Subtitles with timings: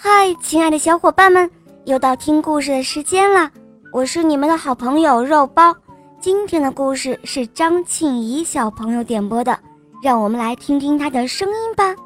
[0.00, 1.50] 嗨，亲爱的小伙伴们，
[1.84, 3.50] 又到听故事的时间了。
[3.92, 5.74] 我是你们的好朋友肉包。
[6.20, 9.58] 今天的故事是张庆怡小朋友点播的，
[10.00, 11.96] 让我们来听听他的声音吧。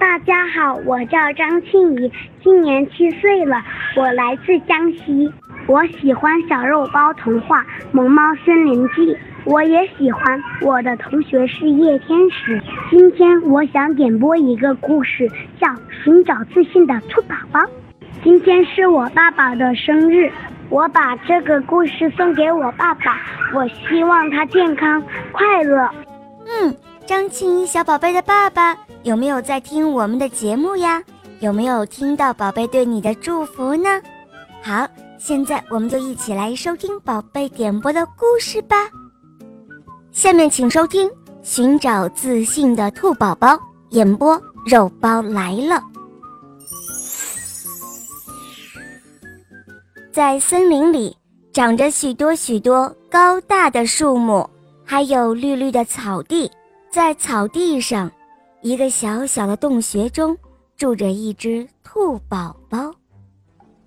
[0.00, 2.10] 大家好，我叫张庆怡，
[2.42, 3.62] 今年七岁了，
[3.98, 5.30] 我来自江西。
[5.68, 7.60] 我喜欢小肉包童话
[7.92, 9.14] 《萌猫森林记》，
[9.46, 12.60] 我也喜欢我的同学是叶天使。
[12.90, 15.68] 今天我想点播一个故事，叫
[16.02, 17.60] 《寻找自信的兔宝宝》。
[18.24, 20.28] 今天是我爸爸的生日，
[20.68, 23.20] 我把这个故事送给我爸爸，
[23.54, 25.00] 我希望他健康
[25.30, 25.88] 快乐。
[26.44, 31.00] 嗯，张庆怡小宝贝的爸爸有没有在听我们的节目呀？
[31.38, 33.88] 有没有听到宝贝对你的祝福呢？
[34.60, 34.88] 好。
[35.18, 38.76] 现在我们就一起来收听宝贝点播的故事吧。
[40.16, 41.06] 下面请收听
[41.42, 43.48] 《寻找自信的兔宝宝》，
[43.90, 45.78] 演播肉包来了。
[50.10, 51.14] 在森林里
[51.52, 54.48] 长着许多许多高大的树木，
[54.86, 56.50] 还有绿绿的草地。
[56.90, 58.10] 在草地上，
[58.62, 60.34] 一个小小的洞穴中
[60.78, 62.90] 住着一只兔宝宝。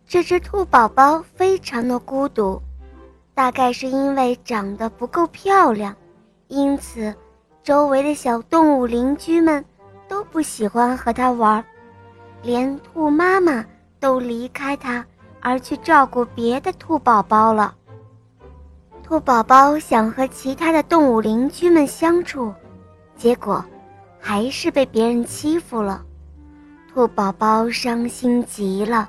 [0.07, 2.61] 这只兔宝宝非常的孤独，
[3.33, 5.95] 大概是因为长得不够漂亮，
[6.49, 7.13] 因此，
[7.63, 9.63] 周围的小动物邻居们
[10.07, 11.63] 都不喜欢和它玩，
[12.41, 13.63] 连兔妈妈
[13.99, 15.05] 都离开它
[15.39, 17.75] 而去照顾别的兔宝宝了。
[19.03, 22.51] 兔宝宝想和其他的动物邻居们相处，
[23.15, 23.63] 结果
[24.19, 26.03] 还是被别人欺负了，
[26.91, 29.07] 兔宝宝伤心极了。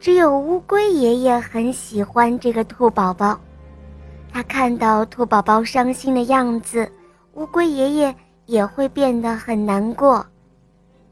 [0.00, 3.38] 只有乌龟爷爷很喜欢这个兔宝宝，
[4.32, 6.90] 他看到兔宝宝伤心的样子，
[7.34, 8.14] 乌龟爷爷
[8.46, 10.24] 也会变得很难过。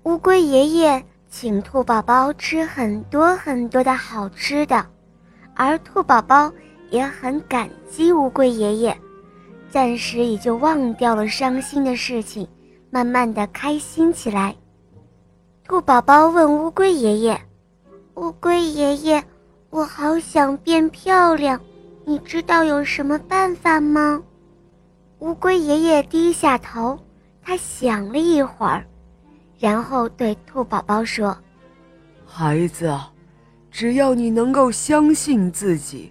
[0.05, 4.87] 乌龟爷爷请兔宝宝吃很多很多的好吃的，
[5.55, 6.51] 而兔宝宝
[6.91, 8.97] 也很感激乌龟爷爷，
[9.71, 12.49] 暂时也就忘掉了伤心的事情，
[12.91, 14.55] 慢慢的开心起来。
[15.65, 17.39] 兔宝宝问乌龟爷爷。
[18.15, 19.23] 乌龟爷爷，
[19.71, 21.61] 我好想变漂亮，
[22.09, 24.23] 你知道有什么办法吗？
[25.19, 26.99] 乌龟爷爷低下头，
[27.43, 28.83] 他想了一会儿，
[29.59, 31.37] 然后对兔宝宝说
[32.25, 32.99] ：“孩子，
[33.71, 36.11] 只要你能够相信自己，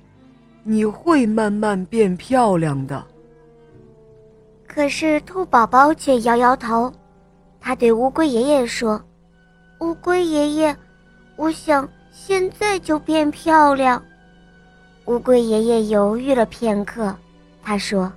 [0.64, 3.04] 你会慢慢变漂亮的。”
[4.70, 6.94] 可是兔宝宝却摇摇头，
[7.60, 9.04] 他对乌龟爷爷说
[9.82, 10.78] ：“乌龟爷爷，
[11.38, 14.04] 我想。”现在就变漂亮。
[15.08, 17.16] 乌龟爷爷犹豫了片刻，
[17.64, 18.12] 他说：“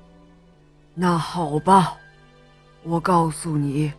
[0.92, 1.96] 那好吧，
[2.82, 3.92] 我告诉你，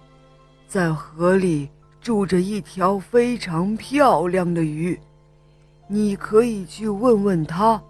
[0.68, 1.69] 在河里
[2.02, 5.00] 住着一条非常漂亮的鱼，
[5.88, 7.81] 你可以去问问他，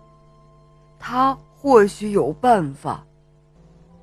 [1.00, 3.03] 他或许有办法。”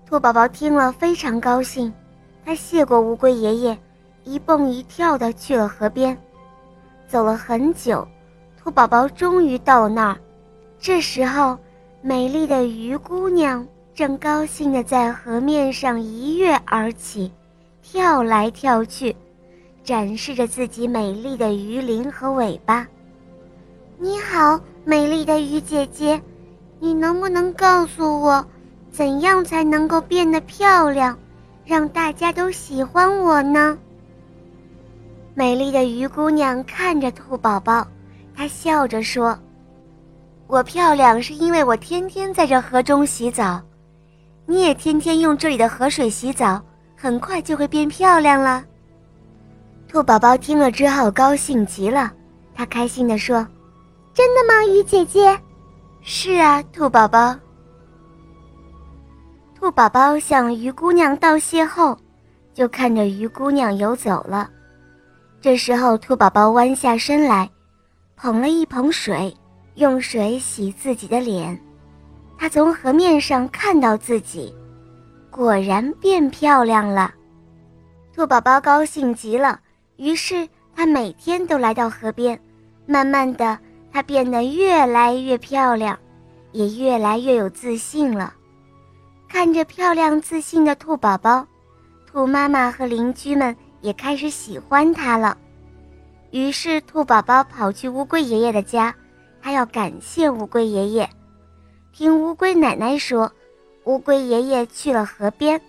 [0.05, 1.93] 兔宝宝听了非常高兴，
[2.45, 3.79] 他谢过乌龟爷爷，
[4.25, 6.19] 一蹦一跳的去了河边。
[7.07, 8.07] 走了很久，
[8.61, 10.19] 兔宝宝终于到了那儿。
[10.81, 11.59] 这时候，
[12.03, 17.31] 美丽的鱼姑娘正高兴地在河面上一跃而起，
[17.83, 19.15] 跳来跳去，
[19.83, 22.87] 展示着自己美丽的鱼鳞和尾巴。
[23.99, 26.21] 你好，美丽的鱼姐姐，
[26.79, 28.47] 你能不能告诉我，
[28.93, 31.19] 怎样才能够变得漂亮，
[31.65, 33.77] 让大家都喜欢我呢？
[35.35, 37.85] 美丽的鱼姑娘看着兔宝宝，
[38.37, 39.37] 她笑着说
[40.49, 43.61] ：“我漂亮是因为我天天在这河中洗澡，
[44.47, 46.59] 你也天天用这里的河水洗澡，
[46.97, 48.65] 很快就会变漂亮了。”
[49.87, 52.11] 兔宝宝听了之后高兴极了，
[52.55, 53.47] 他开心地说
[54.15, 55.39] ：“真的吗，鱼姐姐
[56.01, 57.37] ？”“是啊，兔宝宝。”
[59.55, 61.95] 兔宝宝向鱼姑娘道谢后，
[62.55, 64.49] 就看着鱼姑娘游走了。
[65.43, 67.51] 这时候，兔宝宝弯下身来，
[68.17, 69.35] 捧了一捧水，
[69.79, 71.59] 用水洗自己的脸。
[72.37, 74.55] 他从河面上看到自己，
[75.31, 77.15] 果然变漂亮了。
[78.15, 79.61] 兔宝宝高兴极了，
[79.97, 82.39] 于是他每天都来到河边。
[82.87, 83.59] 慢慢的，
[83.93, 85.99] 他变得越来越漂亮，
[86.53, 88.35] 也越来越有自信了。
[89.29, 91.47] 看着漂亮自信的兔宝宝，
[92.07, 93.57] 兔妈妈和邻居们。
[93.81, 95.39] 也开始喜欢它了，
[96.33, 98.93] 于是兔宝宝跑去乌龟爷爷的家，
[99.41, 101.09] 他要感谢乌龟爷爷。
[101.93, 103.33] 听乌龟奶奶说，
[103.85, 105.61] 乌龟爷爷去了河边，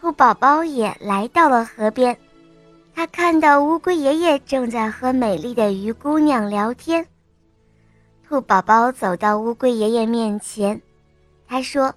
[0.00, 2.16] 兔宝宝也来到了河边，
[2.94, 7.06] 他看到乌龟爷爷正在和美丽的鱼姑娘聊天。
[8.26, 10.80] 兔宝宝走到乌龟爷爷面前，
[11.48, 11.92] 他说：“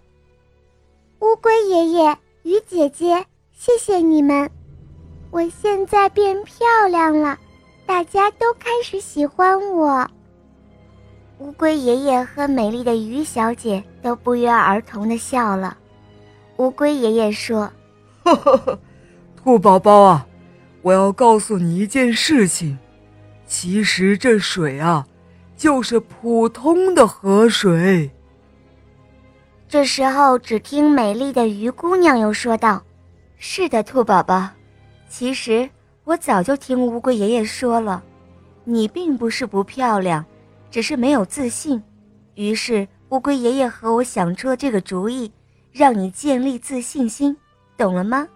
[1.21, 4.49] 乌龟爷爷，鱼姐姐，谢谢你们，
[5.29, 7.37] 我现在变漂亮了，
[7.85, 10.09] 大家都开始喜欢我。”
[11.43, 15.77] 乌龟爷爷和美丽的鱼小姐都不约而同的笑了。
[16.55, 17.69] 乌龟爷爷说
[18.23, 18.79] ：“呵呵呵，
[19.35, 20.25] 兔宝宝啊，
[20.81, 22.77] 我要告诉你一件事情，
[23.45, 25.05] 其实这水啊，
[25.57, 28.09] 就是普通的河水。”
[29.67, 32.81] 这时候，只听美丽的鱼姑娘又说道
[33.37, 34.47] ：“是的，兔宝宝，
[35.09, 35.69] 其实
[36.05, 38.01] 我早就听乌龟爷爷说了，
[38.63, 40.23] 你并不是不漂亮。”
[40.73, 41.83] 只是没有自信，
[42.33, 45.31] 于是乌龟爷爷和我想出了这个主意，
[45.71, 47.37] 让你建立自信心，
[47.77, 48.27] 懂了吗？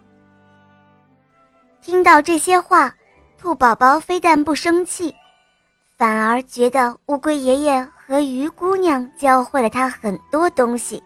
[1.81, 2.93] 听到这些话，
[3.39, 5.15] 兔宝宝非但不生气，
[5.97, 11.01] 反而觉得乌龟爷爷和鱼姑娘教会了他很多东西，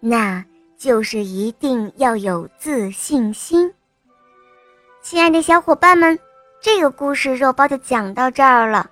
[0.00, 0.44] 那
[0.76, 3.72] 就是一定要有自信心。
[5.02, 6.18] 亲爱的小伙伴们，
[6.60, 8.90] 这个故事肉包就讲到这儿了。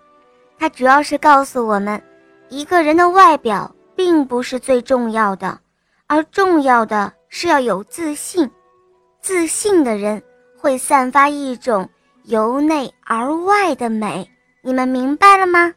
[0.58, 2.02] 它主要是告诉我们，
[2.48, 5.58] 一个人的外表并不是最重要的，
[6.06, 8.50] 而重要的是要有自信。
[9.20, 10.22] 自信的人
[10.58, 11.88] 会散发一种
[12.24, 14.30] 由内而外的美。
[14.62, 15.74] 你们明白了吗？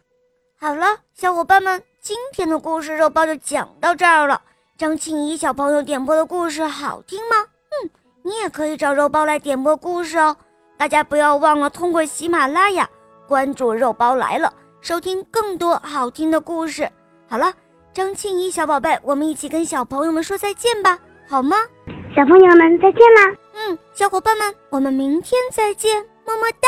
[0.59, 4.41] 好了，小伙伴们，今天的故事肉包就讲到这儿了。
[4.77, 7.35] 张庆怡小朋友点播的故事好听吗？
[7.83, 7.89] 嗯，
[8.23, 10.35] 你也可以找肉包来点播故事哦。
[10.77, 12.89] 大家不要忘了通过喜马拉雅
[13.27, 14.53] 关注肉包来了。
[14.81, 16.89] 收听更多好听的故事。
[17.27, 17.53] 好了，
[17.93, 20.97] 张庆怡小宝贝，我们一起跟小朋友们说再见吧，
[21.27, 21.57] 好吗？
[22.15, 23.35] 小朋友们再见啦！
[23.53, 26.67] 嗯，小伙伴们，我们明天再见，么么哒。